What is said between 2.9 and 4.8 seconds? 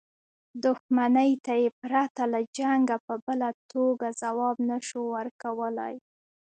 په بله توګه ځواب نه